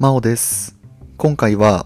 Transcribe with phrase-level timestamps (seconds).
[0.00, 0.76] 真央です。
[1.16, 1.84] 今回は、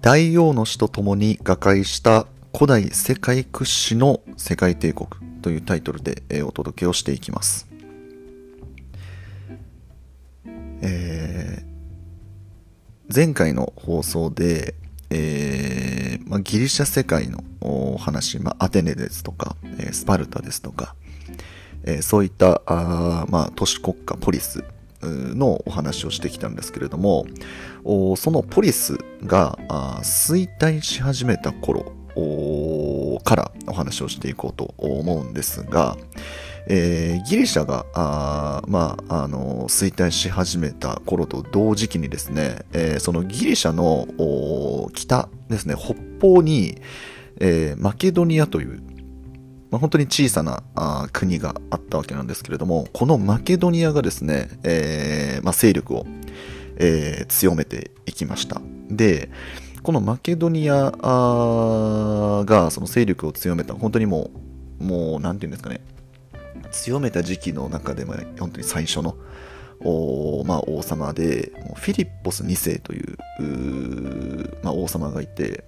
[0.00, 5.08] 大王の死と共に瓦解した古代世界屈指の世界帝国
[5.42, 7.66] というタイトルでお届けをしていきます。
[10.82, 11.66] えー
[13.12, 14.76] 前回の放送で、
[15.10, 20.94] えーまあ、ギリシャ世界のお話、まあ、アテネですとか、えースパルタですとか、
[21.82, 24.62] えーそういったあ、まあ、都市国家ポリス
[25.06, 27.26] のお話をしてきたんですけれども
[28.16, 29.58] そのポリスが
[30.02, 31.92] 衰退し始めた頃
[33.24, 35.96] からお話をしていこうと思うんですが、
[36.68, 44.08] えーギリシャがあ、まあ、あの衰退し始めた頃と同時期にですね、えーそのギリシャの
[44.94, 46.80] 北ですね北方に、
[47.40, 48.82] えーマケドニアという
[49.70, 56.06] まあ、本当に小さなあ国があったわけなんですけれども、このマケドニアがですね、えーまあ、勢力を、
[56.76, 58.60] えー強めていきました。
[58.88, 59.30] で、
[59.82, 60.90] このマケドニア
[62.46, 64.30] がその勢力を強めた、本当にも
[64.80, 65.80] う、もう、なんていうんですかね、
[66.70, 69.16] 強めた時期の中でも本当に最初の、
[70.44, 73.16] まあ、王様で、フィリッポス2世という
[74.62, 75.64] まあ、王様がいて、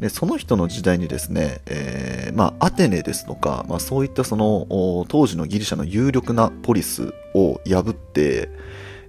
[0.00, 4.66] でその人の時代にですね、えーまあ、アテネですとか、まあ、そういったその
[5.08, 8.48] 当時のギリシャの有力なポリスを破って、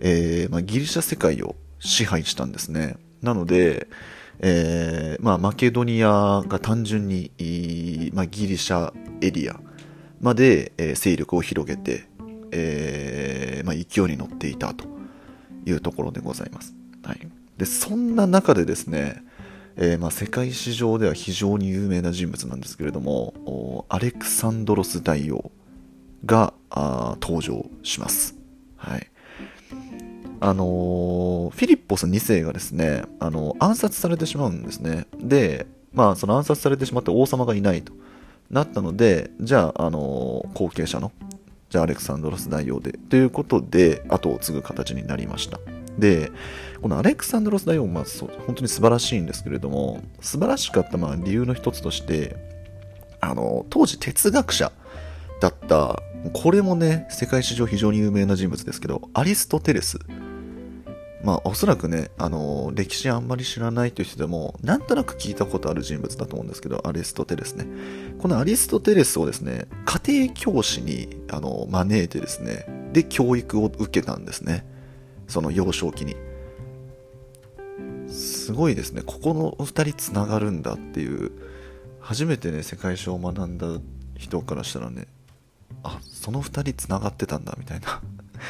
[0.01, 2.97] えーまあ、ギリシャ世界を支配したんですね。
[3.21, 3.87] なので、
[4.39, 7.31] えーまあ、マケドニアが単純に、
[8.13, 9.61] まあ、ギリシャエリア
[10.19, 12.05] まで、えー勢力を広げて、
[12.51, 14.85] えーまあ、勢いに乗っていたと
[15.65, 16.75] いうところでございます。
[17.03, 17.19] はい、
[17.57, 19.23] でそんな中でですね、
[19.83, 25.49] えーまあ、世界史上では非常に有名な人物なんですけれどもアレクサンドロス大王
[26.23, 26.53] が
[27.19, 28.35] 登場します。
[28.77, 29.07] はい
[30.39, 35.05] あのーフィリッポス2世がですね、あの暗殺されてしまうんですね。
[35.19, 37.93] で、まあ、その暗殺されてしまって王様がいないと
[38.49, 41.11] なったので、じゃあ、あのー後継者の、
[41.69, 45.59] じゃあアレクサンドロス大王で、ということで、後を継ぐ形になりました。
[45.97, 46.31] で、
[46.81, 52.35] このアレクサンドロス大王、まあ、そう本当に素晴らしいんですけれども、素晴らしかったまあ理由の一つとして、
[53.19, 54.71] あの、当時哲学者
[55.39, 56.01] だった、
[56.33, 59.99] これもね、世界史上非常に有名な人物ですけど、アリストテレス。
[61.23, 67.67] まあ、おそらくね、あの、歴史あんまり知らないという人でも、なんとなく聞いたことある人物だと思うんですけど、アリストテレスね。
[68.19, 74.65] このアリストテレスをですね、家庭教師に、あの、招いてですね、で、教育を受けたんですね。
[75.31, 76.15] その幼少期に。
[78.07, 79.01] すごいですね。
[79.01, 81.31] ここの2人つながるんだっていう、
[82.01, 83.67] 初めてね、世界史を学んだ
[84.17, 85.07] 人からしたらね、
[85.83, 88.01] あ、その2人つながってたんだ、みたいな。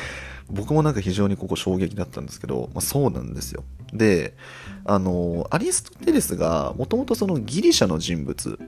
[0.50, 3.64] 僕もなんか非常にここ衝撃だったんですけど、まあ、そうなんですよ。
[3.94, 4.36] で、
[4.84, 8.60] あの、アリストテレスがもともとそのギリシャの人物、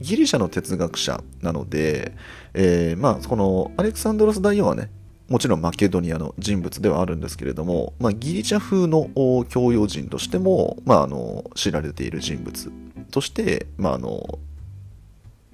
[0.00, 2.16] ギリシャの哲学者なので、
[2.54, 4.90] えーまあ、このアレクサンドロス大王はね、
[5.32, 9.08] もちろんマケドニアの人物ではあるんですけれども、まあ、ギリシャ風の
[9.48, 12.70] 教養人としても、まあ、あの知られている人物
[13.10, 14.38] として、まああの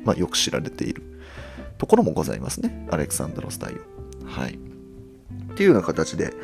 [0.03, 1.05] まあ、よく知られている
[1.79, 3.77] ところもございますね、アレクサンドロス大王。
[4.27, 4.55] はい。
[4.55, 6.35] っていうような形で、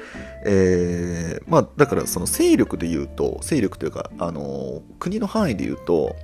[0.47, 6.15] えーまあ、だからその勢力で言うと、勢力というか、あの国の範囲で言うと、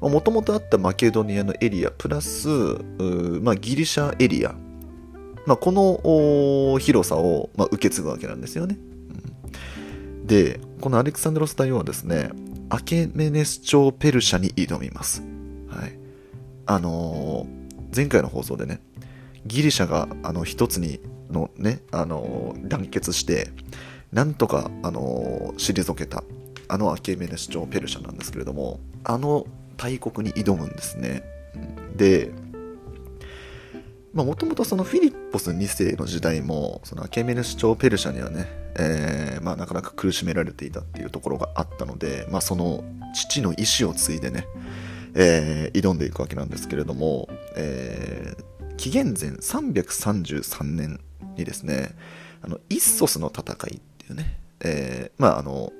[0.00, 2.48] もともとあったマケドニアのエリア、プラス、
[3.42, 4.54] まあ、ギリシャエリア、
[5.46, 8.78] まあ、この広さを、まあ、受け継ぐわけなんですよね。
[10.24, 12.30] で、このアレクサンドロス大王はですね、
[12.68, 15.22] アケメネス朝ペルシャに挑みます。
[15.68, 15.98] はい。
[16.66, 17.60] あのー
[17.94, 18.80] 前回の放送でね、
[19.44, 23.50] ギリシャがあの一つにのね、あのー団結して、
[24.12, 26.22] なんとか、あのー退けた、
[26.68, 29.46] あのアケメネス朝ペルシャなんですけれども、あの
[29.76, 31.24] 大国に挑むんですね。
[31.96, 32.30] で、
[34.12, 44.46] もともとそのフィリッポス2世の時代も、そのアケメネス朝ペルシャにはね、えーまあ、なかなか苦しめられていたっていうところがあったので、まあ、その父の意思を継いでね、
[45.14, 51.00] えー挑んでいくわけなんですけれども、えー紀元前333年
[51.36, 51.90] にですね、
[52.40, 55.70] あのイッソスの戦いっていうね、えまああの、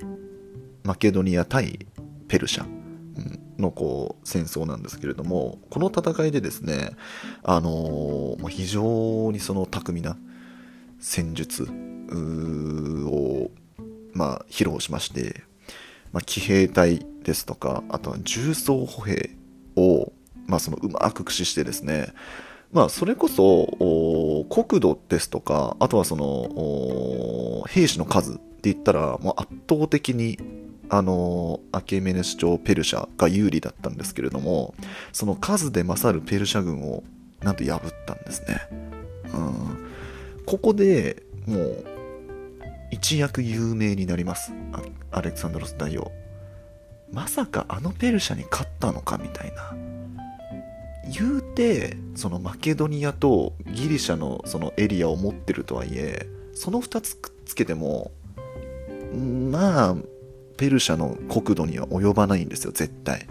[0.84, 1.87] マケドニア対
[2.28, 2.64] ペルシャ。
[2.66, 3.50] うん。
[3.60, 6.90] のこう戦争なんですけれども、この戦いでですね、
[7.42, 10.16] あのー非常にその巧みな
[10.98, 13.50] 戦術を、
[14.12, 15.42] まあ、披露しまして、
[16.12, 19.30] まあ、騎兵隊ですとか、あとは重装歩兵
[19.76, 20.12] を、
[20.46, 22.08] まあ、そのうまく駆使してですね、
[22.72, 30.38] まあ、それこそ国土ですとか、あとはその兵士の数って言ったら、もう圧倒的に、
[30.90, 34.75] あの、アケメネス朝ペルシャが有利だったんですけれども、
[35.12, 37.04] その数で勝るペルシャ軍を、
[37.42, 38.60] なんと破ったんですね。
[39.32, 39.90] うん。
[40.44, 41.84] ここでもう、
[42.90, 44.52] 一躍有名になります。
[45.12, 46.10] アレクサンドロス大王。
[47.12, 49.76] まさかあのペルシャに勝ったのかみたいな。
[51.10, 58.10] 言うて、そのマケドニアとギリシャのそのエリアを持ってるとはいえ、その2つくっつけても、
[59.14, 59.96] まあ、
[60.60, 63.26] ペルシャの国土には及ばないんですよ、絶対。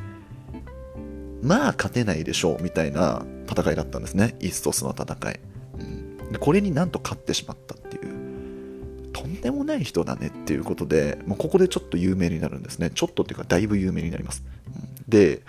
[1.43, 5.39] まあ、勝てないでしょう、みたいな戦いだったんですね、イストスの戦い。
[5.79, 9.11] うん、でこれになんと勝ってしまったっていう。
[9.13, 12.89] とんでもない人だねっていうことで、もうここでちょっと有名になるんですね。
[12.89, 14.43] ちょっとっていうか、だいぶ有名になります。
[14.65, 15.43] うん、で、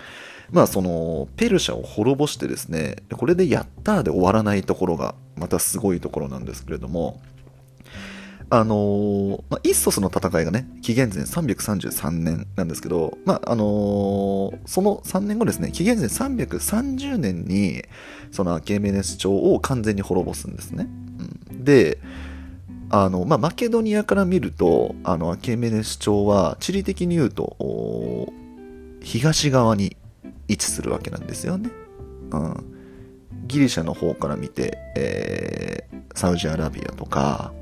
[0.51, 7.19] まあそのペルシャを滅ぼしてですね、これでやったーで終わらないところがまたすごいところなんですけれども、
[8.53, 17.81] あのー、まあ、イッソスの戦いがね、紀元前333年なんですけど、まあ、あのー、その3年後ですね、紀元前330年に、
[18.29, 20.89] そのアケメネス朝を完全に滅ぼすんですね。
[21.49, 21.97] うん、で、
[22.89, 28.33] あの、まあ、マケドニアから見ると、あの、アケメネス朝は地理的に言うと、
[29.01, 29.95] 東側に
[30.49, 31.69] 位置するわけなんですよね。
[32.31, 32.53] うん。
[33.47, 37.53] ギリシャの方から見て、えー、サウジアラビアとか、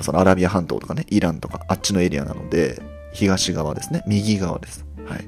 [0.00, 2.82] そのアラビア半島とかね、イランとか、あっちのエリアなので、
[3.12, 4.02] 東側ですね。
[4.06, 4.84] 右側です。
[5.06, 5.24] はい。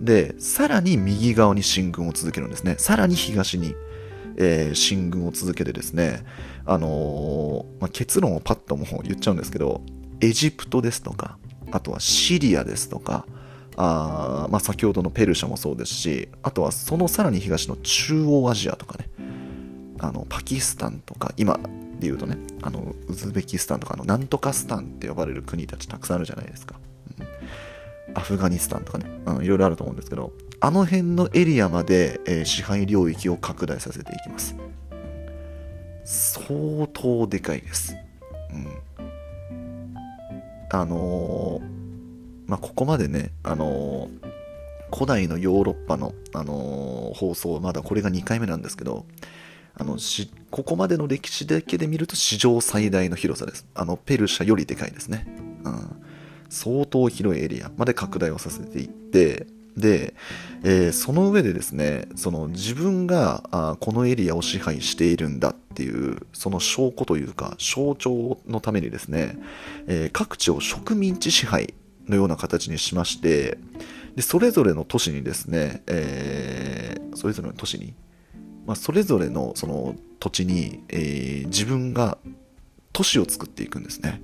[0.00, 2.76] で、さらに右側に進軍を続けるんですね。
[2.78, 3.74] さらに東に、
[4.36, 6.24] えー、進軍を続けてですね、
[6.64, 9.82] あのー、まあ、結論をパッともう言っちゃうんですけど、
[10.20, 11.38] エジプトですとか、
[11.70, 13.26] あとはシリアですとか、
[13.76, 19.08] あまあ、先ほどのペルシャもそうですし、あとはそのさらに東の中央アジアとかね、
[19.98, 21.60] あのパキスタンとか、今
[21.98, 26.76] で言うとね、あのウズベキスタンとかのなんとかスタンって呼ばれる国たちたくさんあるじゃないですか。
[27.18, 27.22] う
[28.12, 34.56] ん、アフガニスタンとかね、うん、いろいろあると思うんですけど、あの辺のエリアまで、えー、支配領域を拡大させていきます。
[36.04, 37.96] 相当でかいです。
[38.52, 38.66] うん、
[40.70, 41.76] あのー
[42.46, 49.04] まあ、ここまでね、あのー、古代のヨーロッパの、あのー、放送、まだこれが2回目なんですけど、
[49.78, 53.66] あのしここまでの歴史だけで見ると史上最大の広さです。
[53.74, 55.26] あのペルシャよりでかいですね。
[55.64, 56.02] うん、
[56.48, 59.46] 相当広いエリアまで拡大をさせていって、
[59.76, 60.14] で、
[60.62, 69.36] えー、その上でですね、その自分があこのエリアを支配しているんだっていう、その証拠というか象徴のためにですね、
[69.86, 71.74] えー、各地を植民地支配
[72.08, 73.58] のような形にしまして、
[74.14, 77.92] でそれぞれの都市にですね、えー、それぞれの都市に、
[78.66, 82.18] まあ、それぞれのその土地に、えー、自分が
[82.92, 84.20] 都市を作っていくんですね、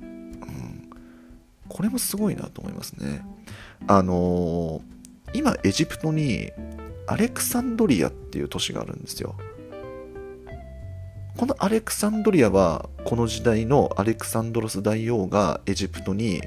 [0.00, 0.90] うん。
[1.68, 3.24] これもすごいなと思いますね。
[3.86, 6.50] あのー、今エジプトに
[7.06, 9.36] アレクサンドリアっていう都市があるんですよ。
[11.36, 16.42] このアレクサンドリアはこの時代のアレクサンドロス大王がエジプトに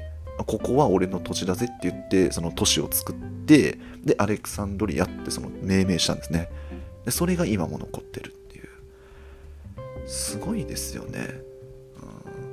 [0.46, 6.50] ここは俺の土地だぜって言ってその都市を作ってでアレクサンドリアってその命名したんですね
[7.04, 8.68] でそれが今も残ってるっていう。
[10.06, 11.28] すごいですよね、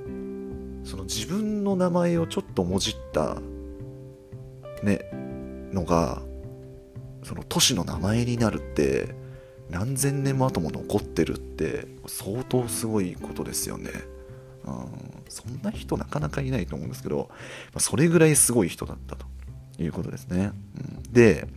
[0.07, 3.41] うん、その自分の名前をちょっともじった
[4.83, 5.01] ね
[5.73, 6.21] のが
[7.23, 9.15] その都市の名前になるって
[9.69, 13.91] 何千年も後も残ってるって相当すごいことですよね。
[14.65, 17.35] うん、そんな人なかなかいないと思うんですけど、ま
[17.75, 19.25] あそれぐらいすごい人だったと
[19.79, 20.51] いうことですね。
[20.77, 21.47] うん、で、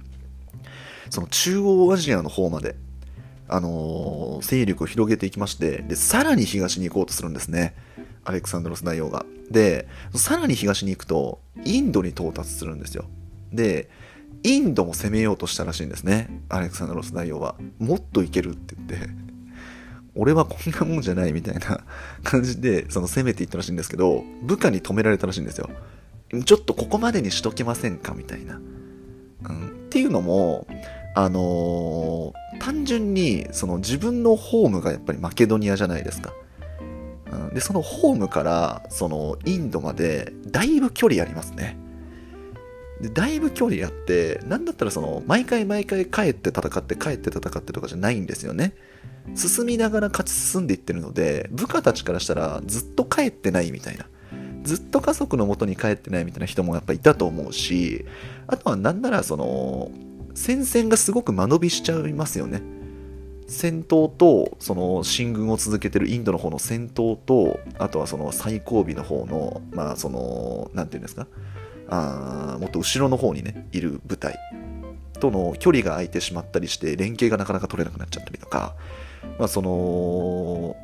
[1.11, 2.77] その中央アジアの方まで、
[3.49, 7.75] あのー、勢力を広げていきまして、で、さらに東に行こうとするんですね。
[8.25, 9.27] アレクサンドロス大王が。
[9.51, 13.05] で、さらに東に行くと、インドに到達するんですよ。
[13.53, 13.91] で、
[14.43, 16.43] インドも攻めようとしたらしいんですね。
[16.49, 17.57] アレクサンドロス大王は。
[17.79, 19.11] もっといけるって言って。
[20.15, 21.85] 俺はこんなもんじゃないみたいな
[22.23, 25.71] 感じで、その攻めていったらしいんですけど、部下に止められたらしいんですよ。
[26.45, 28.61] ちょっとここまでにしとけませんかみたいな。
[29.93, 30.67] っていうのも、
[31.15, 36.33] あのー、単純に、その自分のホームがやっぱりマケドニアじゃないですか。
[37.31, 41.77] うん、で、そのホームから、そのインドまで、だいぶ距離ありますね。
[43.03, 48.73] でだいぶ距離あって、なんだったらその、毎回毎回帰って戦って、帰って戦ってとかじゃないんですよね。
[49.35, 54.07] 進みながら勝ち進んでいってるので、部下たちからしたらずっと帰ってないみたいな。
[54.62, 58.04] ずっと家族の元に帰ってないみたいな人もやっぱいたと思うし、
[58.47, 59.90] あとはなんならその、
[60.35, 62.62] 戦線がすごく間延びしちゃいますよね。
[63.49, 71.26] 戦闘とその進軍を続けてるインドの方の戦闘とあとはその最後尾の方のまあその何て言うんですか？
[71.90, 74.38] あもっと後ろの方にねいる部隊
[75.21, 78.75] との距離が空いてしまったりして連携がなかなか取れなくなっちゃったりとか
[79.38, 80.75] まあその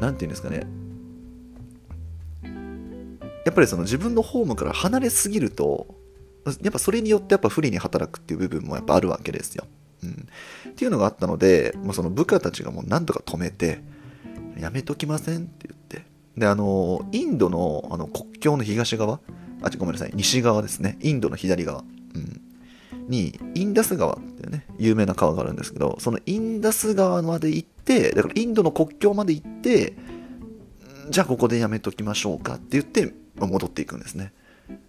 [0.00, 0.66] 何て言うんですかね？
[3.46, 5.94] やっぱりその自分のホームから離れすぎると
[6.62, 9.66] やっぱそれによってやっぱ不利に働くっていう部分もやっぱあるわけですよ。
[10.02, 10.28] うん、
[10.70, 13.80] っていうのがあったので、まあ、その部下たちがもうなんとか止めて、
[14.58, 16.04] やめときませんって言って。
[16.36, 19.20] で、あの、インドのあの国境の東側、
[19.62, 20.98] あ、ごめんなさい、西側ですね。
[21.00, 21.82] インドの左側。
[22.14, 22.40] うん。
[23.08, 29.94] に、インダス川っていうね、有名な川があるんですけど、そのインダス川まで行って、だからインドの国境まで行って、
[31.10, 34.32] じゃあここでやめときましょうかって言って戻っていくんですね。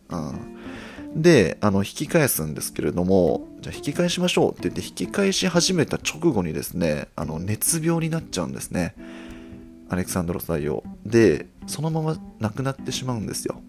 [0.10, 1.22] うん。
[1.22, 8.96] で、あの、引き返すんですけれども、じゃあ引き返しましょうって言って引き返し始めた直後にですね、あの、熱病になっちゃうんですね。
[9.90, 10.84] アレクサンドロス大王。
[11.06, 13.62] で、そのまま亡くなってしまうんですよ。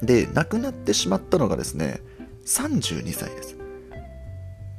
[0.00, 2.00] うん、で、亡くなってしまったのがですね、
[2.46, 3.56] 32歳です。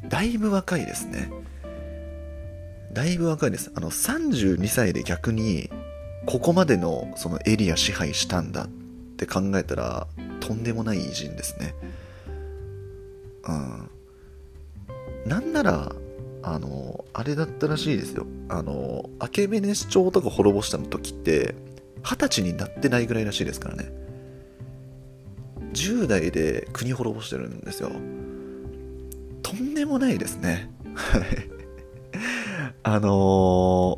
[0.07, 1.31] だいぶ若いですね。
[2.95, 3.73] だいぶ若いです。
[3.75, 5.69] あの、32歳で逆に、
[6.25, 8.67] ここまでのそのエリア支配したんだっ
[9.17, 10.07] て考えたら、
[10.39, 11.75] とんでもない偉人ですね。
[13.43, 13.89] うん。
[15.29, 15.93] なんなら、
[16.41, 18.25] あの、あれだったらしいですよ。
[18.47, 21.53] あの、アケメネス朝とか滅ぼしたの時って、
[22.01, 23.91] 二十歳になってないぐらいらしいですからね。
[25.73, 27.91] 10代で国滅ぼしてるんですよ。
[29.43, 30.71] とんでもないですね。
[32.87, 33.97] あのー、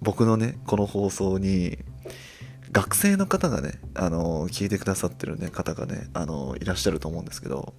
[0.00, 1.76] 僕のね、この放送に、
[2.72, 7.74] 学生の方がね、あの聞いてくださってる、ね、方がね、あのいらっしゃると思うんですけど、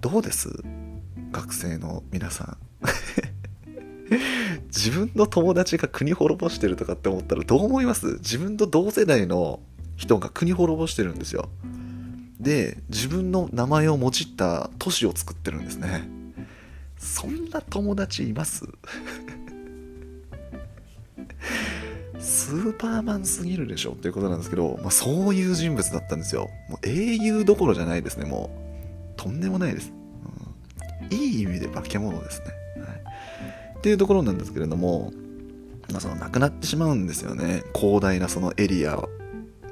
[0.00, 0.48] どうです？
[1.30, 2.56] 学生の皆さん。
[4.74, 8.14] 自分の友達が国滅ぼしてるとかって思ったらどう思います？
[8.14, 9.60] 自分と同世代の
[9.96, 11.50] 人が国滅ぼしてるんですよ。
[12.40, 16.16] で、自分の名前をもじった都市を作ってるんですね。
[16.98, 18.66] そんな友達います？
[22.18, 26.48] スーパーマンすぎるでしょっていうことなんですけど、まあ、そういう人物だったんですよ。
[26.68, 28.50] もう英雄どころじゃないですね、も
[29.16, 29.20] う。
[29.20, 29.92] とんでもないです。
[31.10, 32.46] うん、いい意味で化け物ですね。
[32.82, 33.78] はい。
[33.78, 35.12] っていうところなんですけれども、
[35.90, 37.62] まあ、その亡くなってしまうんですよね。
[37.74, 39.00] 広大なそのエリア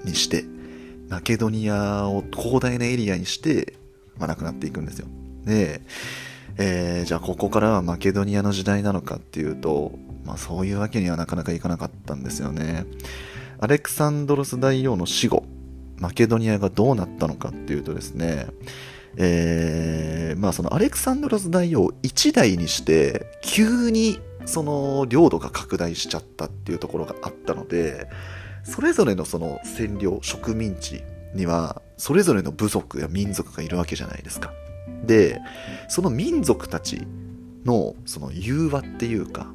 [0.04, 0.44] にして、
[1.08, 3.74] マケドニアを広大なエリアにして、
[4.18, 5.08] まあ、亡くなっていくんですよ。
[5.44, 5.82] で、
[6.58, 9.92] えー、じゃあここからはマケドニアの時代なのかっていうと、
[10.24, 12.86] まあそういうわけにはなかなかいかなかったんですよね。
[13.58, 15.44] アレクサンドロス大王の死後、
[15.98, 18.46] マケドニアがどうなったのかっていうとですね、
[19.16, 28.08] えー、まあそのアレクサンドロス大王一代にして急にその領土が拡大しちゃったっていうところがあったので、
[28.62, 31.02] それぞれのその占領、植民地
[31.34, 34.52] にはそれぞれの部族や民族がいるわけじゃないですか。
[35.04, 35.40] で、
[35.88, 37.02] その民族たち
[37.64, 39.54] のその融和っていうか、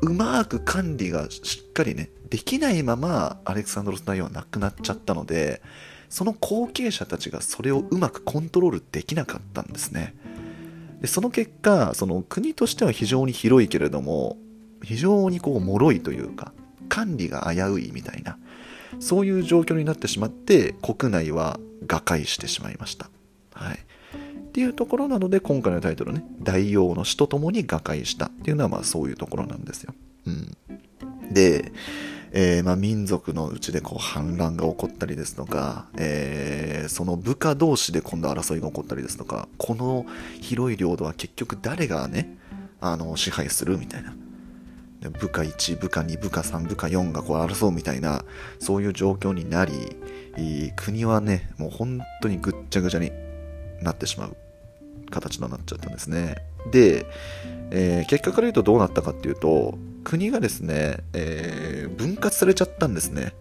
[0.00, 5.62] うまく管理がしっかりね、できないままアレクサンドロス大王は亡くなっちゃったので、
[6.08, 10.14] その後継者たちがそれをうまくコントロールできなかったんですね。
[11.00, 14.36] でその結果、その国としては非常に広いけれども、
[14.82, 16.52] 非常にこう脆いというか、
[16.88, 18.38] 管理が危ういみたいな、
[19.00, 23.10] そういう状況になってしまって、国内は瓦解してしまいました。
[23.52, 23.78] はい。
[24.58, 29.94] っていうところなので、今回のタイトルね、大王の死とともに瓦解したっていうのは、まあそういうところなんですよ。
[30.26, 30.56] うん。
[31.32, 31.70] で、
[32.32, 40.06] えー、まあ、民族のうちでこう反乱が起こったりですとか、えー、その部下同士で今度争いが起こったりですとか、この
[40.40, 42.36] 広い領土は結局誰がね、
[42.80, 44.12] あの、支配するみたいな。
[45.20, 48.24] 部下1、部下2、部下3、部下4がこう争うみたいな、
[48.58, 49.72] そういう状況になり、
[50.74, 53.12] 国はね、もう本当にぐっちゃぐちゃに
[53.82, 54.36] なってしまう
[55.10, 56.36] 形になっちゃったんですね。
[56.70, 57.06] で、
[57.70, 63.34] えー、結果から言うとどうなったかっていうと、国がですね、えー、分割されちゃったんですね。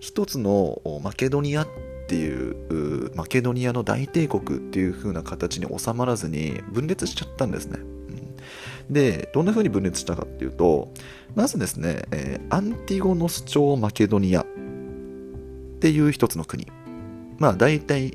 [0.00, 1.68] 一つのマケドニアっ
[2.06, 7.78] ていうマケドニアの大帝国っていう風な形に収まらずに分裂しちゃったんですね。
[8.90, 10.92] で、どんな風に分裂したかっていうと、
[11.34, 14.46] まずですね、えー、アンティゴノス朝マケドニアっ
[15.80, 16.66] ていう一つの国。
[17.38, 18.14] まあ大体、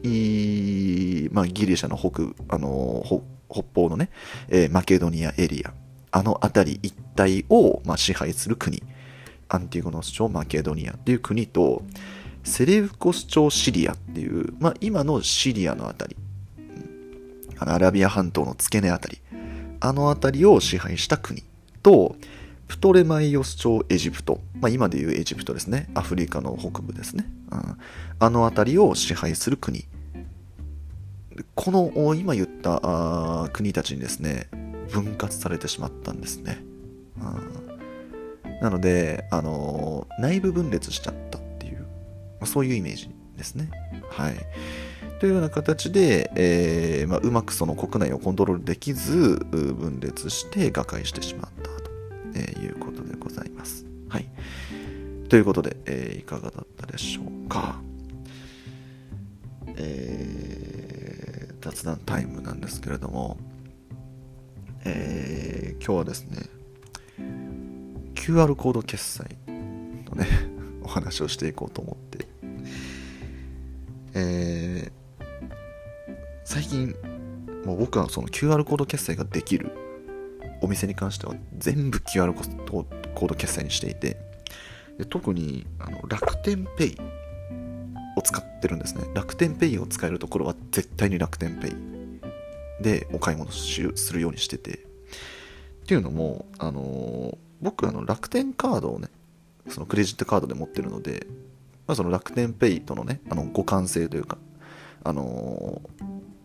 [1.32, 3.04] まあ、ギリシャの北、あの
[3.50, 4.10] 北方のね、
[4.50, 5.74] えー、マケドニアエリア、
[6.12, 8.82] あの辺り一帯を、まあ、支配する国、
[9.50, 11.84] アンティゴノス朝マケドニアっていう国と、
[12.44, 16.18] セレブコス朝シリアっていう、まあ、今のシリアの辺り、
[17.58, 19.22] あのアラビア半島の付け根辺り、
[19.80, 21.44] あの辺りを支配した国
[21.84, 22.16] と、
[22.72, 27.78] プトレマイオス朝エジプト、まあ、今でいうエジプトですね、アフリカの北部ですね、うん、
[28.18, 29.90] あの辺りを支配する国、
[31.54, 34.48] この今言った国たちにですね、
[34.90, 36.63] 分割されてしまったんですね。
[37.18, 41.86] うん、なので、あの内部分裂しちゃったっていう
[42.40, 43.70] ま、そういうイメージですね。
[44.12, 44.36] はい。
[45.20, 51.81] というような形で、えーまあ、うまくその国内をコントロールできず、分裂して瓦解してしまった。
[52.46, 53.86] ということでございます。
[54.10, 54.26] はい。
[55.30, 57.80] ということで、えー、いかがだったでしょうか。
[59.78, 63.38] えー、雑談タイムなんですけれども、
[64.86, 66.50] えー、今日はですね、
[68.16, 69.38] QR コード決済
[70.06, 70.28] のね、
[70.84, 72.28] お話をしていこうと思って、
[74.14, 75.54] えー、
[76.44, 76.96] 最近、
[77.66, 79.81] もう僕はその QR コード決済ができる
[80.62, 84.18] お店に関しては全部 QR コード決済にしていて、
[84.98, 86.98] で特にあの楽天ペイ
[88.15, 89.06] を使ってるんですね。
[89.13, 94.91] 楽天ペイを使えるところは絶対に楽天ペイでお買い物するようにしてて。
[95.82, 99.10] っていうのも、あの、僕あの楽天カードをね、
[99.68, 101.27] そのクレジットカードで持ってるので、
[101.88, 104.38] まあ、その楽天ペイとのね、あの互換性というか、
[105.03, 105.82] あの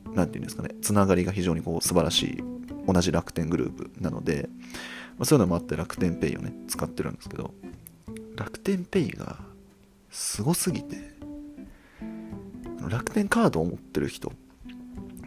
[0.06, 2.44] ー、なんていうんですかね、つながりが非常にこう素晴らしい、
[2.86, 4.48] 同じ楽天グループなので、
[5.18, 7.54] まあ、そういうのもあって楽天ペイをね、使ってるんですけど、
[8.36, 9.38] 楽天ペイが
[10.10, 10.96] すごすぎて、
[12.88, 14.32] 楽天カードを持ってる人、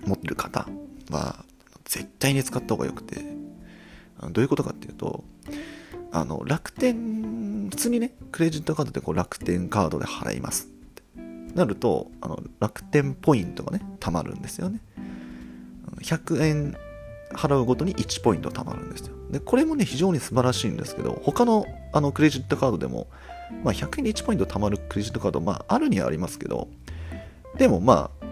[0.05, 0.67] 持ってる方
[1.09, 1.43] は、
[1.85, 3.21] 絶対に使った方がよくて、
[4.31, 5.23] どういうことかっていうと、
[6.11, 11.03] あの、楽天、普通にね、クレジットカードでこう楽天カードで払いますって
[11.55, 14.79] なると、あの、楽天ポイントがね、貯まるんですよね。
[16.01, 16.77] 100円
[17.33, 19.15] 払うごとに1ポイント貯まるんですよ。
[19.29, 23.07] で、これもね、非常に素晴らしいんですけど、他のあのクレジットカードでも、
[23.63, 26.67] まあ、100円で1ポイント貯まるクレジットカード、まあ、あるにはありますけど、
[27.57, 28.25] でもまあ、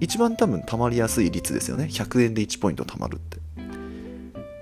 [0.00, 1.88] 一番多分貯まりやすい率ですよね。
[1.90, 3.38] 100円で1ポイント貯まるって。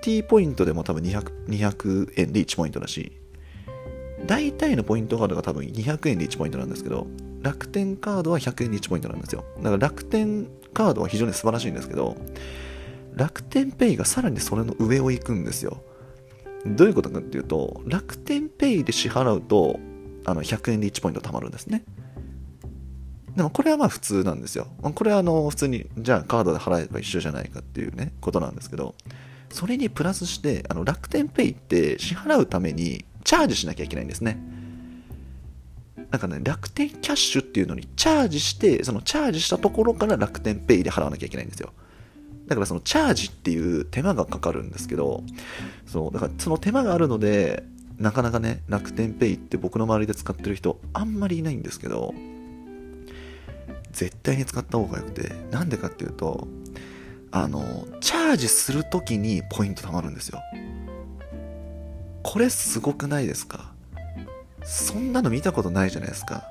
[0.01, 3.11] T ポイントでも多分 200, 200円で1ポイントだし、
[4.25, 7.07] 大体のポイントカードが多分200円で1ポイントなんですけど、
[7.41, 9.45] 楽天カードは100円で1ポイントなんですよ。
[9.57, 12.17] だから楽天カードは非常に素晴らしいんですけど、
[13.17, 15.81] 楽天ペイがさらにそれの上を行くんですよ。
[16.65, 19.79] どういうことかっていうと、楽天ペイで支払うと、
[20.25, 21.83] あの100円で1ポイント貯まるんですね。
[23.35, 24.67] でもこれはまあ普通なんですよ。
[24.81, 28.95] これはあの普通に、じゃあカードで払えば一緒じゃないかっていうね、ことなんですけど、
[29.49, 34.39] それにプラスして、あの楽天ペイって支払うためにチャージしなきゃいけないんですね。
[36.11, 41.73] なんかね、楽天キャッシュっていうのにチャージして、そのチャージしたところから楽天ペイで払わなきゃいけないんですよ。
[42.47, 45.23] だからそのチャージっていう手間がかかるんですけど、
[45.85, 47.63] そう、だからその手間があるので、
[47.97, 52.13] なかなかね、楽天ペイって僕の周りで使ってる人あんまりいないんですけど、
[53.91, 56.47] 絶対に使った方がよくて、なんでかっていうと、
[57.31, 60.39] あの、チャージするときにポイント貯まるんですよ。
[62.23, 63.71] これすごくないですか？
[64.63, 66.43] そんなの見たことないじゃないですか。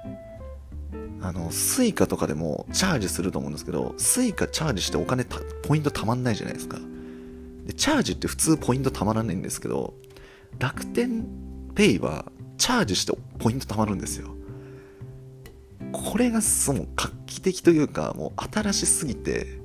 [1.27, 5.25] あの、 Suica とかでもチャージすると思うんですけど、 Suica チャージしてお金
[5.65, 6.79] ポイント貯まんないじゃないですか。
[7.67, 9.95] で、チャージって普通ポイント貯まらないんですけど、
[10.61, 11.27] 楽天
[11.75, 12.27] ペイは
[12.59, 14.37] チャージしてポイント貯まるんですよ。
[15.91, 19.59] これがその画期的というか、もう新しすぎて、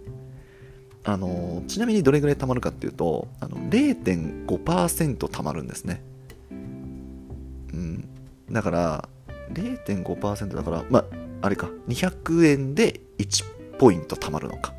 [1.04, 6.02] あの、ちなみにどれぐらい貯まるかっていうと、あの0.5%貯まるんですね。
[6.50, 6.56] う
[7.76, 8.10] ん。
[8.50, 9.10] だから、
[9.54, 11.06] 0.5%だから、まあ、
[11.42, 14.74] あれか、200円で1ポイント貯まるのか。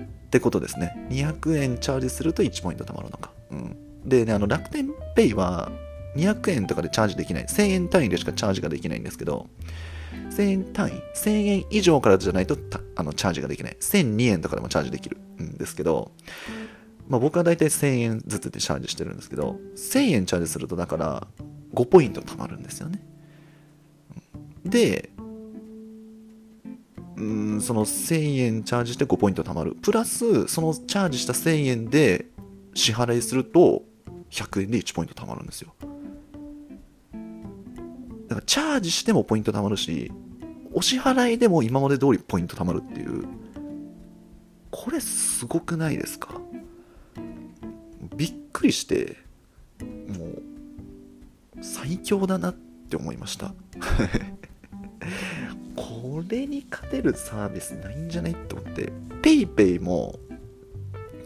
[0.00, 1.08] ってことですね。
[1.10, 3.30] 200円チャージすると1ポイント貯まるのか。
[3.50, 3.76] うん。
[4.04, 5.70] でね、あの、楽天ペイは
[6.16, 7.44] 200円とかでチャージできない。
[7.44, 9.48] 1000円単位でしかチャージができないんですけど、
[10.30, 12.56] 1000円単位 ?1000 円以上からじゃないと
[12.96, 13.76] あのチャージができない。
[13.80, 16.12] 1002円とかでもチャージできるんですけど、
[17.08, 21.26] まあ、僕はだいたい1000円ずつでチャージしてるんですけど、1000円チャージするとだから
[21.74, 23.00] 5ポイント貯まるんですよね。
[24.64, 25.09] で、
[27.20, 29.76] うんその1000円チャージして5ポイント貯まる。
[29.82, 32.26] プラス、そのチャージした1000円で
[32.74, 33.82] 支払いすると
[34.30, 35.74] 100円で1ポイント貯まるんですよ。
[38.28, 40.10] だからチャージしてもポイント貯まるし、
[40.72, 43.24] お支払いでも今まで通りポイント貯まるっていう、
[44.70, 46.40] これすごくないですか？
[48.16, 49.16] びっくりして、
[50.16, 50.42] もう、
[51.60, 52.54] 最強だなっ
[52.88, 53.52] て思いました。
[55.76, 60.18] これに勝てるサービスないんじゃないって思って、PayPay も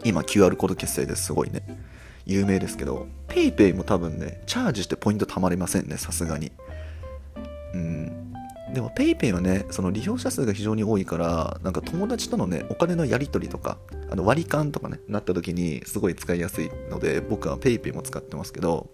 [0.03, 1.61] 今 QR コード決済ですごいね、
[2.25, 6.51] 有名ですけど、PayPay も多分ね、チャージしてポイント貯まりませんね、さすがに。
[7.73, 8.33] うん。
[8.73, 13.77] でも PayPay はね、その利用者数が非常に多いから、なんか友達とのね、お金のやり取りとか、
[14.09, 18.89] あの割り勘とかね、なった時にすごい使いやすいので、僕は PayPay も使ってますけど、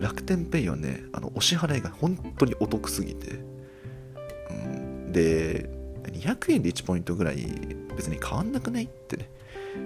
[0.00, 3.40] 楽天ペイはね、あのお支払いが本当にお得すぎて、
[5.12, 5.68] で、
[6.04, 7.36] 200円で1ポイントぐらい
[7.96, 9.28] 別に変わんなくないってね、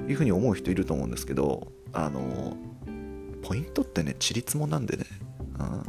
[0.09, 2.57] いうふうに思う人いると思うんですけど、あの、
[3.43, 5.05] ポイントってね、ちりつもなんでね、
[5.59, 5.83] うん、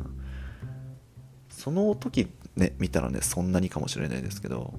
[1.50, 4.74] その時ね、見たらね、そんなにかもしれないですけど、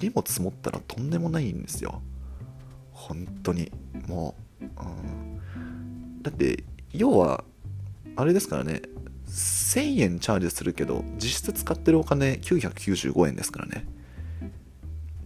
[0.00, 2.02] 塵も積もったらとんでもないんですよ。
[2.92, 3.70] 本当に。
[4.06, 7.44] もう、うん、だって、要は、
[8.16, 8.82] あれですからね、
[9.32, 13.86] 1000円チャージするけど、実質使ってるお金995円ですからね。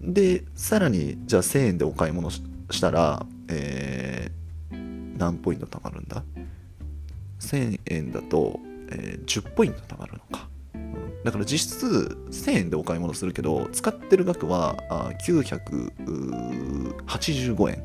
[0.01, 2.40] で、さらに、じゃあ1000円でお買い物し
[2.81, 6.23] たら、えー、何ポイント貯まるんだ
[7.40, 10.49] ?1000 円だと、えー、10ポイント貯まるのか。
[11.25, 14.77] だから実質1000円でお買い物するけど、使ってる額は
[15.27, 17.83] 985円っ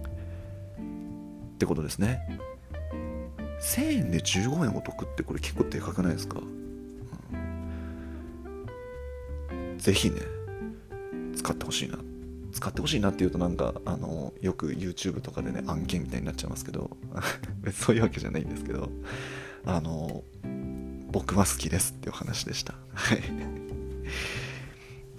[1.57, 2.50] てことですね。
[3.61, 7.35] 1000円で15円お得ってこれ結構でかくないですか、う
[9.75, 10.21] ん、ぜひね、
[11.35, 11.99] 使ってほしいな。
[12.51, 16.97] 使ってほしいなっていうとなんか、あの、よく YouTube とかでね、案件みたいになっちゃいますけど、
[17.73, 18.89] そういうわけじゃないんですけど、
[19.65, 20.23] あの、
[21.11, 22.75] 僕は好きですっていう話でした。
[22.93, 23.21] はい。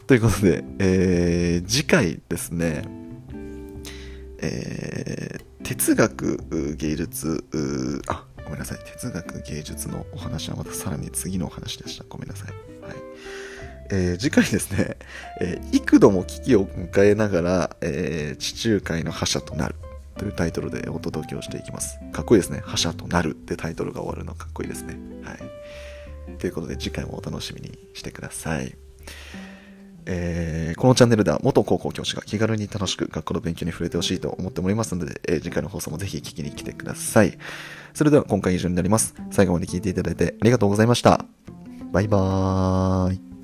[0.07, 2.85] ということで、えー、次回ですね、
[4.39, 7.45] えー、哲学、芸術、
[8.09, 8.79] あ、めんなさい。
[8.79, 12.05] 哲学、芸術のお話はまたさらに次のお話でした。
[12.09, 12.49] ごめんなさい。
[12.85, 12.97] はい。
[13.91, 14.97] えー、次回ですね、
[15.41, 19.75] えー、幾度も危機を迎えながら、えー、地中海の覇者となる
[20.17, 21.99] というタイトルでお届けをしていきます。
[22.13, 22.63] かっこいいですね。
[22.65, 24.97] 覇者となるってタイトルが終わるのかっこいいですね。
[25.25, 26.39] はい。
[26.39, 28.75] ということで次回もお楽しみにしてください。
[30.07, 37.39] えー、このチャンネルでは元高校教師が気軽に楽しく学校の勉強に触れてほしいと思っておりますので、えー、次回の放送もぜひ聞きに来てください。
[37.95, 39.15] それでは今回以上になります。
[39.31, 41.25] 最後まで聞いていただいてありがとうございました。
[41.93, 43.42] バイバーイ。